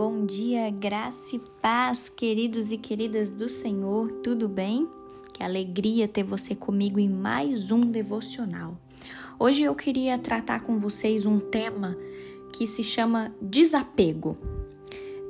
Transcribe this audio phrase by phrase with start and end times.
[0.00, 4.88] bom dia, graça e paz, queridos e queridas do Senhor, tudo bem?
[5.30, 8.78] Que alegria ter você comigo em mais um devocional.
[9.38, 11.98] Hoje eu queria tratar com vocês um tema
[12.50, 14.38] que se chama desapego.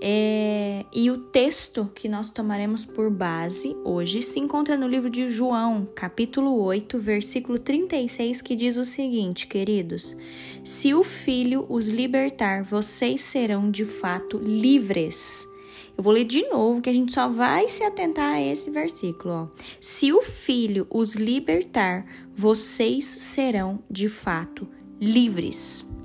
[0.00, 5.28] É, e o texto que nós tomaremos por base hoje se encontra no livro de
[5.28, 10.16] João, capítulo 8, versículo 36, que diz o seguinte, queridos:
[10.64, 15.48] Se o Filho os libertar, vocês serão de fato livres.
[15.96, 19.32] Eu vou ler de novo, que a gente só vai se atentar a esse versículo.
[19.32, 19.46] Ó.
[19.80, 22.04] Se o Filho os libertar,
[22.34, 24.68] vocês serão de fato
[25.00, 25.95] livres.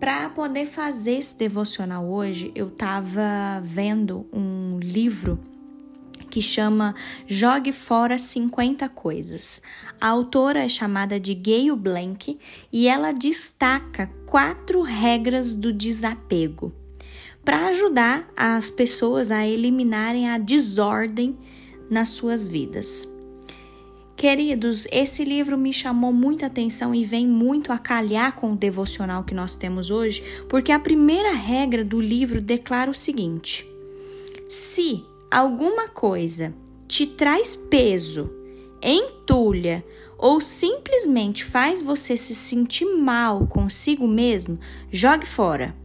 [0.00, 5.40] Para poder fazer esse devocional hoje, eu estava vendo um livro
[6.30, 6.94] que chama
[7.26, 9.60] Jogue Fora 50 Coisas.
[10.00, 12.38] A autora é chamada de Gayle Blank
[12.72, 16.72] e ela destaca quatro regras do desapego
[17.44, 21.36] para ajudar as pessoas a eliminarem a desordem
[21.90, 23.17] nas suas vidas.
[24.18, 29.22] Queridos, esse livro me chamou muita atenção e vem muito a calhar com o devocional
[29.22, 33.64] que nós temos hoje, porque a primeira regra do livro declara o seguinte:
[34.48, 36.52] se alguma coisa
[36.88, 38.28] te traz peso,
[38.82, 39.84] entulha
[40.18, 44.58] ou simplesmente faz você se sentir mal consigo mesmo,
[44.90, 45.76] jogue fora.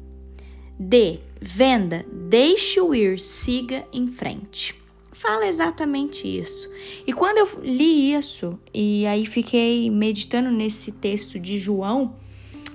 [0.80, 1.20] D.
[1.40, 4.83] Venda, deixe-o ir, siga em frente
[5.14, 6.70] fala exatamente isso.
[7.06, 12.16] E quando eu li isso e aí fiquei meditando nesse texto de João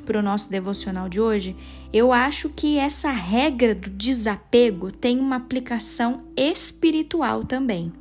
[0.06, 1.55] para o nosso devocional de hoje,
[1.92, 7.92] eu acho que essa regra do desapego tem uma aplicação espiritual também.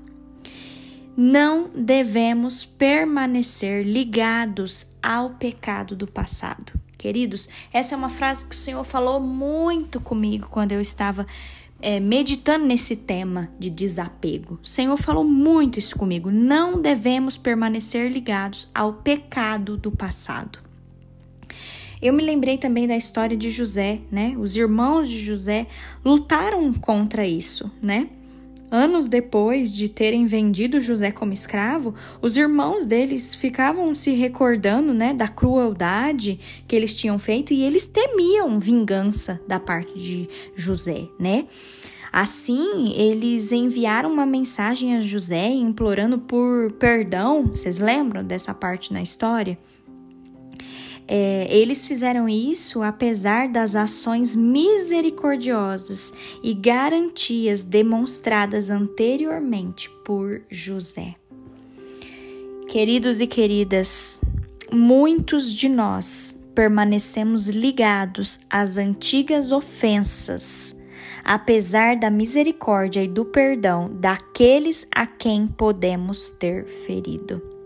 [1.16, 6.74] Não devemos permanecer ligados ao pecado do passado.
[6.98, 11.26] Queridos, essa é uma frase que o Senhor falou muito comigo quando eu estava
[11.82, 14.60] é, meditando nesse tema de desapego.
[14.64, 16.32] O Senhor falou muito isso comigo.
[16.32, 20.60] Não devemos permanecer ligados ao pecado do passado.
[22.02, 24.36] Eu me lembrei também da história de José, né?
[24.38, 25.66] Os irmãos de José
[26.06, 28.10] lutaram contra isso, né?
[28.70, 35.14] Anos depois de terem vendido José como escravo, os irmãos deles ficavam se recordando né,
[35.14, 41.48] da crueldade que eles tinham feito e eles temiam vingança da parte de José, né?
[42.12, 47.48] Assim, eles enviaram uma mensagem a José implorando por perdão.
[47.48, 49.58] Vocês lembram dessa parte na história?
[51.08, 56.14] É, eles fizeram isso apesar das ações misericordiosas
[56.44, 61.16] e garantias demonstradas anteriormente por José.
[62.68, 64.20] Queridos e queridas,
[64.70, 70.76] muitos de nós permanecemos ligados às antigas ofensas,
[71.24, 77.57] apesar da misericórdia e do perdão daqueles a quem podemos ter ferido.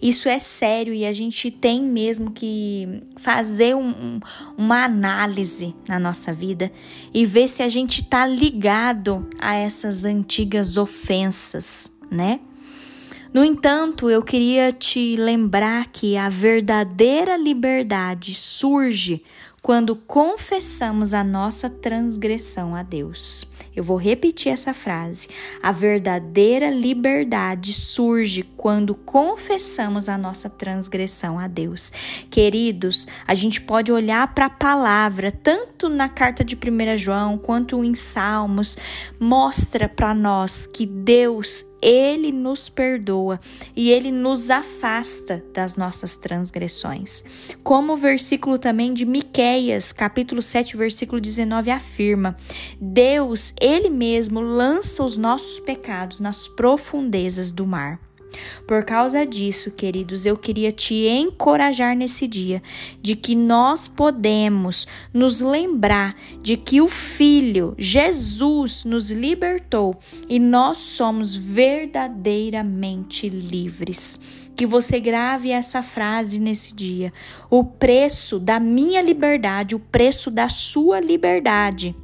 [0.00, 4.20] Isso é sério e a gente tem mesmo que fazer um,
[4.56, 6.72] uma análise na nossa vida
[7.12, 12.40] e ver se a gente está ligado a essas antigas ofensas, né?
[13.32, 19.22] No entanto, eu queria te lembrar que a verdadeira liberdade surge
[19.66, 23.44] quando confessamos a nossa transgressão a Deus.
[23.74, 25.28] Eu vou repetir essa frase.
[25.60, 31.92] A verdadeira liberdade surge quando confessamos a nossa transgressão a Deus.
[32.30, 37.82] Queridos, a gente pode olhar para a palavra, tanto na carta de 1 João quanto
[37.82, 38.78] em Salmos,
[39.18, 43.38] mostra para nós que Deus ele nos perdoa
[43.76, 47.22] e ele nos afasta das nossas transgressões.
[47.62, 49.55] Como o versículo também de Miqueias,
[49.94, 52.36] capítulo 7, versículo 19 afirma:
[52.80, 58.00] Deus, ele mesmo lança os nossos pecados nas profundezas do mar.
[58.66, 62.62] Por causa disso, queridos, eu queria te encorajar nesse dia
[63.00, 69.98] de que nós podemos nos lembrar de que o Filho, Jesus, nos libertou
[70.28, 74.18] e nós somos verdadeiramente livres.
[74.56, 77.12] Que você grave essa frase nesse dia.
[77.50, 81.94] O preço da minha liberdade, o preço da sua liberdade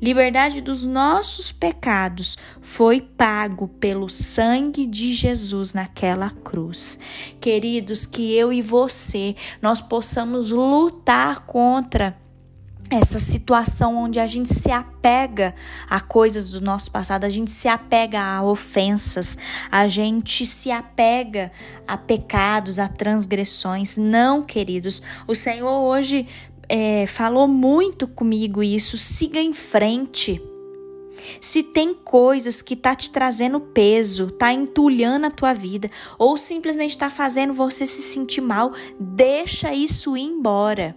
[0.00, 6.98] liberdade dos nossos pecados foi pago pelo sangue de Jesus naquela cruz.
[7.40, 12.16] Queridos, que eu e você nós possamos lutar contra
[12.90, 15.54] essa situação onde a gente se apega
[15.88, 19.36] a coisas do nosso passado, a gente se apega a ofensas,
[19.70, 21.50] a gente se apega
[21.86, 23.96] a pecados, a transgressões.
[23.96, 26.26] Não, queridos, o Senhor hoje
[26.68, 28.96] é, falou muito comigo isso.
[28.96, 30.40] Siga em frente.
[31.40, 36.90] Se tem coisas que tá te trazendo peso, tá entulhando a tua vida, ou simplesmente
[36.90, 40.94] está fazendo você se sentir mal, deixa isso ir embora.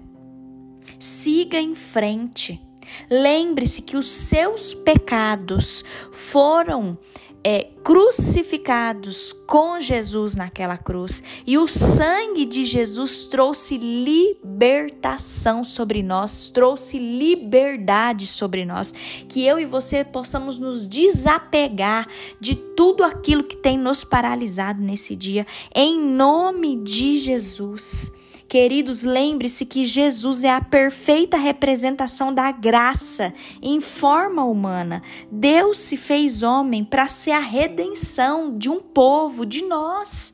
[1.00, 2.62] Siga em frente.
[3.10, 6.98] Lembre-se que os seus pecados foram
[7.44, 16.50] é, crucificados com Jesus naquela cruz e o sangue de Jesus trouxe libertação sobre nós,
[16.50, 18.94] trouxe liberdade sobre nós.
[19.28, 22.08] Que eu e você possamos nos desapegar
[22.40, 28.12] de tudo aquilo que tem nos paralisado nesse dia, em nome de Jesus.
[28.50, 33.32] Queridos, lembre-se que Jesus é a perfeita representação da graça
[33.62, 35.04] em forma humana.
[35.32, 40.34] Deus se fez homem para ser a redenção de um povo, de nós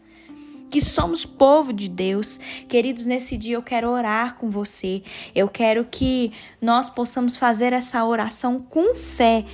[0.70, 2.40] que somos povo de Deus.
[2.68, 5.04] Queridos, nesse dia eu quero orar com você.
[5.34, 6.32] Eu quero que
[6.62, 9.46] nós possamos fazer essa oração com fé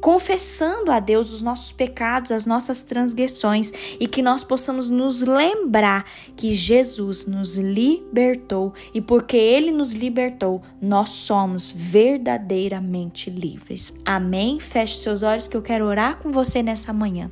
[0.00, 6.04] confessando a Deus os nossos pecados, as nossas transgressões e que nós possamos nos lembrar
[6.36, 13.98] que Jesus nos libertou e porque ele nos libertou, nós somos verdadeiramente livres.
[14.04, 14.60] Amém?
[14.60, 17.30] Feche seus olhos que eu quero orar com você nessa manhã.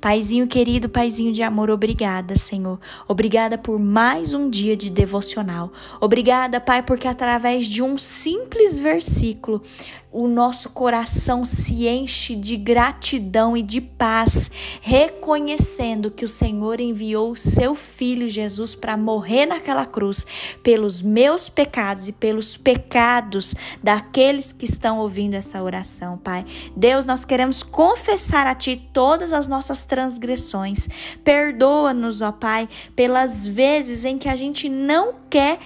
[0.00, 2.78] Paizinho querido, Paizinho de amor, obrigada, Senhor.
[3.06, 5.72] Obrigada por mais um dia de devocional.
[6.00, 9.62] Obrigada, Pai, porque através de um simples versículo
[10.10, 14.50] o nosso coração se enche de gratidão e de paz,
[14.80, 20.26] reconhecendo que o Senhor enviou o seu filho Jesus para morrer naquela cruz
[20.62, 26.46] pelos meus pecados e pelos pecados daqueles que estão ouvindo essa oração, Pai.
[26.74, 30.88] Deus, nós queremos confessar a ti todas as nossas transgressões.
[31.22, 35.58] Perdoa-nos, ó Pai, pelas vezes em que a gente não quer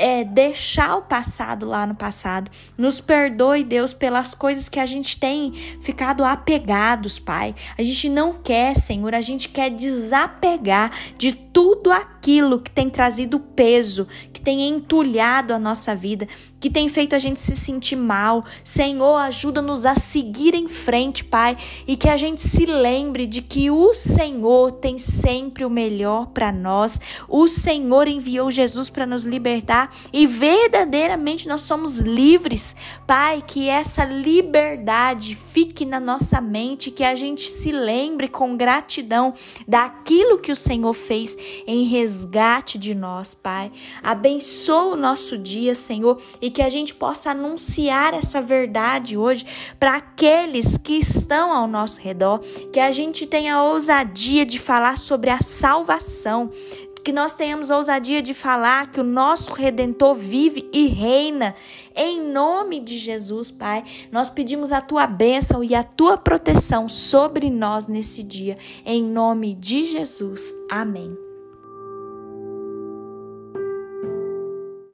[0.00, 2.50] é, deixar o passado lá no passado.
[2.76, 5.52] Nos perdoe, Deus, pelas coisas que a gente tem
[5.82, 7.54] ficado apegados, Pai.
[7.76, 13.38] A gente não quer, Senhor, a gente quer desapegar de tudo aquilo que tem trazido
[13.38, 16.26] peso, que tem entulhado a nossa vida,
[16.58, 18.44] que tem feito a gente se sentir mal.
[18.64, 23.70] Senhor, ajuda-nos a seguir em frente, Pai, e que a gente se lembre de que
[23.70, 26.98] o Senhor tem sempre o melhor para nós.
[27.28, 32.76] O Senhor enviou Jesus para nos libertar e verdadeiramente nós somos livres.
[33.06, 39.34] Pai, que essa liberdade fique na nossa mente, que a gente se lembre com gratidão
[39.66, 43.72] daquilo que o Senhor fez em resgate de nós, Pai.
[44.02, 49.46] Abençoa o nosso dia, Senhor, e que a gente possa anunciar essa verdade hoje
[49.78, 52.40] para aqueles que estão ao nosso redor,
[52.72, 56.50] que a gente tenha a ousadia de falar sobre a salvação,
[57.00, 61.54] que nós tenhamos ousadia de falar que o nosso redentor vive e reina.
[61.94, 67.50] Em nome de Jesus, Pai, nós pedimos a tua bênção e a tua proteção sobre
[67.50, 68.56] nós nesse dia.
[68.84, 70.54] Em nome de Jesus.
[70.70, 71.29] Amém.